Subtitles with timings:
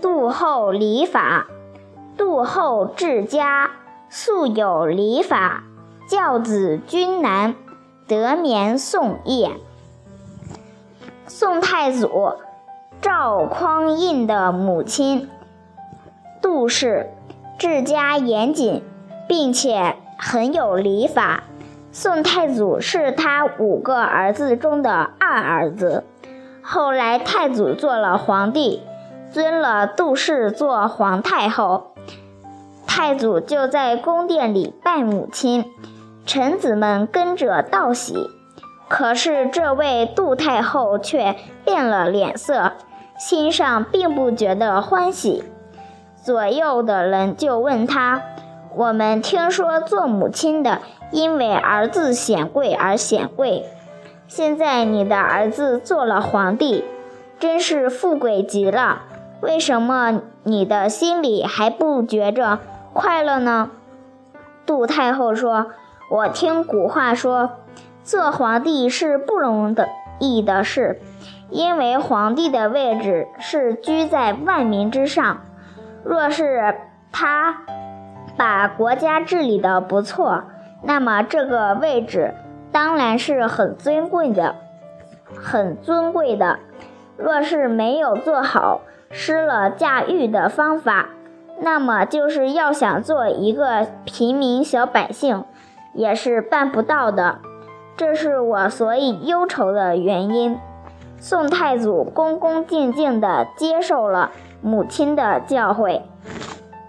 [0.00, 1.46] 杜后礼法。
[2.16, 3.70] 杜后治家，
[4.08, 5.62] 素有礼法，
[6.08, 7.54] 教子君难，
[8.08, 9.52] 得免宋业。
[11.26, 12.34] 宋太祖
[13.00, 15.28] 赵匡胤的母亲
[16.42, 17.10] 杜氏
[17.56, 18.82] 治家严谨，
[19.28, 21.44] 并且很有礼法。
[21.92, 26.04] 宋太祖是他五个儿子中的二儿子。
[26.62, 28.82] 后来太祖做了皇帝，
[29.30, 31.94] 尊了杜氏做皇太后。
[32.86, 35.64] 太祖就在宫殿里拜母亲，
[36.26, 38.28] 臣子们跟着道喜。
[38.88, 42.72] 可是这位杜太后却变了脸色，
[43.18, 45.44] 心上并不觉得欢喜。
[46.24, 48.22] 左右的人就问他
[48.74, 50.80] ：“我们听说做母亲的
[51.12, 53.66] 因为儿子显贵而显贵，
[54.26, 56.84] 现在你的儿子做了皇帝，
[57.38, 59.02] 真是富贵极了。
[59.40, 62.58] 为什么你的心里还不觉着？”
[62.92, 63.70] 快乐呢？
[64.66, 65.72] 杜太后说
[66.10, 67.50] ：“我听古话说，
[68.02, 69.76] 做皇帝是不容
[70.18, 71.00] 易的事，
[71.50, 75.40] 因为皇帝的位置是居在万民之上。
[76.02, 76.74] 若是
[77.12, 77.58] 他
[78.36, 80.44] 把国家治理的不错，
[80.82, 82.34] 那么这个位置
[82.72, 84.56] 当然是很尊贵的，
[85.34, 86.58] 很尊贵的。
[87.16, 91.10] 若是没有做好，失了驾驭的方法。”
[91.60, 95.44] 那么就是要想做一个平民小百姓，
[95.92, 97.38] 也是办不到的。
[97.96, 100.56] 这是我所以忧愁的原因。
[101.18, 104.30] 宋太祖恭恭敬敬地接受了
[104.62, 106.02] 母亲的教诲。